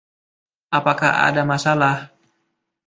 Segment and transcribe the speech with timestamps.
[0.77, 1.95] Apakah ada masalah?